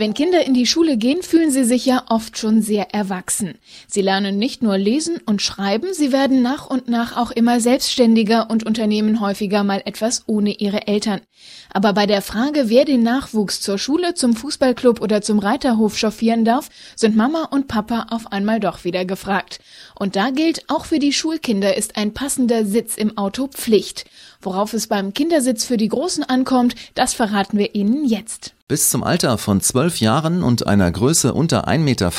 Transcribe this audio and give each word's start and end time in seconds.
Wenn 0.00 0.14
Kinder 0.14 0.46
in 0.46 0.54
die 0.54 0.64
Schule 0.64 0.96
gehen, 0.96 1.22
fühlen 1.22 1.50
sie 1.50 1.62
sich 1.62 1.84
ja 1.84 2.04
oft 2.08 2.38
schon 2.38 2.62
sehr 2.62 2.94
erwachsen. 2.94 3.58
Sie 3.86 4.00
lernen 4.00 4.38
nicht 4.38 4.62
nur 4.62 4.78
lesen 4.78 5.20
und 5.26 5.42
schreiben, 5.42 5.92
sie 5.92 6.10
werden 6.10 6.40
nach 6.40 6.70
und 6.70 6.88
nach 6.88 7.18
auch 7.18 7.30
immer 7.30 7.60
selbstständiger 7.60 8.48
und 8.48 8.64
unternehmen 8.64 9.20
häufiger 9.20 9.62
mal 9.62 9.82
etwas 9.84 10.22
ohne 10.24 10.54
ihre 10.54 10.86
Eltern. 10.86 11.20
Aber 11.70 11.92
bei 11.92 12.06
der 12.06 12.22
Frage, 12.22 12.70
wer 12.70 12.86
den 12.86 13.02
Nachwuchs 13.02 13.60
zur 13.60 13.76
Schule, 13.76 14.14
zum 14.14 14.34
Fußballclub 14.34 15.02
oder 15.02 15.20
zum 15.20 15.38
Reiterhof 15.38 15.98
chauffieren 15.98 16.46
darf, 16.46 16.70
sind 16.96 17.14
Mama 17.14 17.48
und 17.50 17.68
Papa 17.68 18.06
auf 18.08 18.32
einmal 18.32 18.58
doch 18.58 18.84
wieder 18.84 19.04
gefragt. 19.04 19.58
Und 19.98 20.16
da 20.16 20.30
gilt, 20.30 20.64
auch 20.70 20.86
für 20.86 20.98
die 20.98 21.12
Schulkinder 21.12 21.76
ist 21.76 21.98
ein 21.98 22.14
passender 22.14 22.64
Sitz 22.64 22.96
im 22.96 23.18
Auto 23.18 23.48
Pflicht. 23.48 24.06
Worauf 24.42 24.72
es 24.72 24.86
beim 24.86 25.12
Kindersitz 25.12 25.64
für 25.64 25.76
die 25.76 25.88
Großen 25.88 26.24
ankommt, 26.24 26.74
das 26.94 27.12
verraten 27.12 27.58
wir 27.58 27.74
Ihnen 27.74 28.06
jetzt. 28.06 28.54
Bis 28.68 28.88
zum 28.88 29.02
Alter 29.02 29.36
von 29.36 29.60
zwölf 29.60 30.00
Jahren 30.00 30.42
und 30.42 30.66
einer 30.66 30.90
Größe 30.90 31.34
unter 31.34 31.68
1,50 31.68 31.78
Meter 31.78 32.10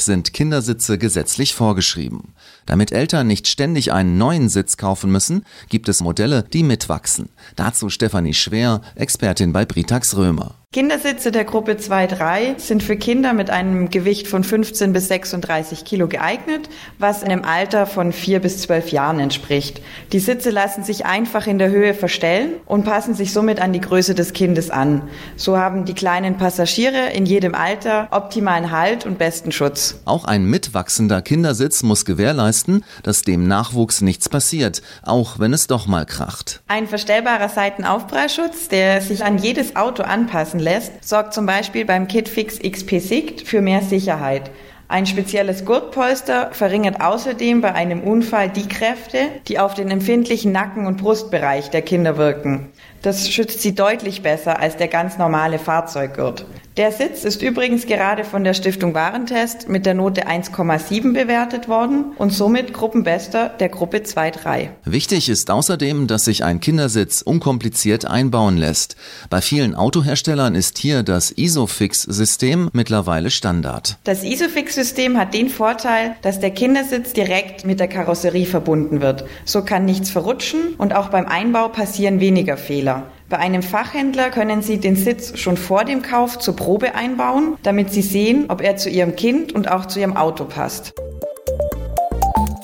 sind 0.00 0.32
Kindersitze 0.32 0.98
gesetzlich 0.98 1.54
vorgeschrieben. 1.54 2.32
Damit 2.66 2.92
Eltern 2.92 3.26
nicht 3.26 3.46
ständig 3.46 3.92
einen 3.92 4.16
neuen 4.18 4.48
Sitz 4.48 4.76
kaufen 4.76 5.12
müssen, 5.12 5.44
gibt 5.68 5.88
es 5.88 6.00
Modelle, 6.00 6.42
die 6.42 6.62
mitwachsen. 6.62 7.28
Dazu 7.56 7.90
Stefanie 7.90 8.34
Schwer, 8.34 8.80
Expertin 8.94 9.52
bei 9.52 9.64
Britax 9.64 10.16
Römer. 10.16 10.61
Kindersitze 10.72 11.32
der 11.32 11.44
Gruppe 11.44 11.72
2-3 11.72 12.58
sind 12.58 12.82
für 12.82 12.96
Kinder 12.96 13.34
mit 13.34 13.50
einem 13.50 13.90
Gewicht 13.90 14.26
von 14.26 14.42
15 14.42 14.94
bis 14.94 15.06
36 15.08 15.84
Kilo 15.84 16.08
geeignet, 16.08 16.70
was 16.98 17.22
einem 17.22 17.44
Alter 17.44 17.84
von 17.84 18.10
4 18.10 18.40
bis 18.40 18.62
12 18.62 18.88
Jahren 18.90 19.20
entspricht. 19.20 19.82
Die 20.12 20.18
Sitze 20.18 20.48
lassen 20.48 20.82
sich 20.82 21.04
einfach 21.04 21.46
in 21.46 21.58
der 21.58 21.68
Höhe 21.68 21.92
verstellen 21.92 22.52
und 22.64 22.86
passen 22.86 23.12
sich 23.12 23.34
somit 23.34 23.60
an 23.60 23.74
die 23.74 23.82
Größe 23.82 24.14
des 24.14 24.32
Kindes 24.32 24.70
an. 24.70 25.02
So 25.36 25.58
haben 25.58 25.84
die 25.84 25.92
kleinen 25.92 26.38
Passagiere 26.38 27.10
in 27.12 27.26
jedem 27.26 27.54
Alter 27.54 28.08
optimalen 28.10 28.70
Halt 28.70 29.04
und 29.04 29.18
besten 29.18 29.52
Schutz. 29.52 30.00
Auch 30.06 30.24
ein 30.24 30.46
mitwachsender 30.46 31.20
Kindersitz 31.20 31.82
muss 31.82 32.06
gewährleisten, 32.06 32.82
dass 33.02 33.20
dem 33.20 33.46
Nachwuchs 33.46 34.00
nichts 34.00 34.30
passiert, 34.30 34.80
auch 35.02 35.38
wenn 35.38 35.52
es 35.52 35.66
doch 35.66 35.86
mal 35.86 36.06
kracht. 36.06 36.62
Ein 36.66 36.88
verstellbarer 36.88 37.50
Seitenaufprallschutz, 37.50 38.68
der 38.68 39.02
sich 39.02 39.22
an 39.22 39.36
jedes 39.36 39.76
Auto 39.76 40.02
anpassen 40.02 40.61
lässt, 40.62 41.04
sorgt 41.04 41.34
zum 41.34 41.44
Beispiel 41.44 41.84
beim 41.84 42.08
KitFix 42.08 42.58
XP 42.58 43.00
Sicht 43.00 43.46
für 43.46 43.60
mehr 43.60 43.82
Sicherheit. 43.82 44.50
Ein 44.88 45.06
spezielles 45.06 45.64
Gurtpolster 45.64 46.50
verringert 46.52 47.00
außerdem 47.00 47.62
bei 47.62 47.74
einem 47.74 48.02
Unfall 48.02 48.50
die 48.50 48.68
Kräfte, 48.68 49.28
die 49.48 49.58
auf 49.58 49.74
den 49.74 49.90
empfindlichen 49.90 50.52
Nacken- 50.52 50.86
und 50.86 50.98
Brustbereich 50.98 51.70
der 51.70 51.80
Kinder 51.80 52.18
wirken. 52.18 52.70
Das 53.00 53.30
schützt 53.30 53.62
sie 53.62 53.74
deutlich 53.74 54.22
besser 54.22 54.60
als 54.60 54.76
der 54.76 54.88
ganz 54.88 55.16
normale 55.16 55.58
Fahrzeuggurt. 55.58 56.44
Der 56.78 56.90
Sitz 56.90 57.24
ist 57.24 57.42
übrigens 57.42 57.84
gerade 57.84 58.24
von 58.24 58.44
der 58.44 58.54
Stiftung 58.54 58.94
Warentest 58.94 59.68
mit 59.68 59.84
der 59.84 59.92
Note 59.92 60.26
1,7 60.26 61.12
bewertet 61.12 61.68
worden 61.68 62.12
und 62.16 62.32
somit 62.32 62.72
Gruppenbester 62.72 63.50
der 63.50 63.68
Gruppe 63.68 63.98
2-3. 63.98 64.68
Wichtig 64.86 65.28
ist 65.28 65.50
außerdem, 65.50 66.06
dass 66.06 66.24
sich 66.24 66.44
ein 66.44 66.60
Kindersitz 66.60 67.20
unkompliziert 67.20 68.06
einbauen 68.06 68.56
lässt. 68.56 68.96
Bei 69.28 69.42
vielen 69.42 69.74
Autoherstellern 69.74 70.54
ist 70.54 70.78
hier 70.78 71.02
das 71.02 71.30
Isofix-System 71.30 72.70
mittlerweile 72.72 73.30
Standard. 73.30 73.98
Das 74.04 74.24
Isofix-System 74.24 75.18
hat 75.18 75.34
den 75.34 75.50
Vorteil, 75.50 76.16
dass 76.22 76.40
der 76.40 76.52
Kindersitz 76.52 77.12
direkt 77.12 77.66
mit 77.66 77.80
der 77.80 77.88
Karosserie 77.88 78.46
verbunden 78.46 79.02
wird. 79.02 79.26
So 79.44 79.62
kann 79.62 79.84
nichts 79.84 80.08
verrutschen 80.08 80.74
und 80.78 80.94
auch 80.94 81.10
beim 81.10 81.26
Einbau 81.26 81.68
passieren 81.68 82.18
weniger 82.18 82.56
Fehler. 82.56 83.10
Bei 83.32 83.38
einem 83.38 83.62
Fachhändler 83.62 84.28
können 84.28 84.60
Sie 84.60 84.76
den 84.76 84.94
Sitz 84.94 85.38
schon 85.38 85.56
vor 85.56 85.86
dem 85.86 86.02
Kauf 86.02 86.38
zur 86.38 86.54
Probe 86.54 86.94
einbauen, 86.94 87.56
damit 87.62 87.90
Sie 87.90 88.02
sehen, 88.02 88.44
ob 88.48 88.60
er 88.60 88.76
zu 88.76 88.90
Ihrem 88.90 89.16
Kind 89.16 89.54
und 89.54 89.70
auch 89.70 89.86
zu 89.86 90.00
Ihrem 90.00 90.18
Auto 90.18 90.44
passt. 90.44 90.92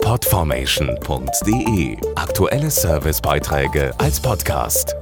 Podformation.de 0.00 1.96
Aktuelle 2.14 2.70
Servicebeiträge 2.70 3.92
als 3.98 4.20
Podcast. 4.20 4.94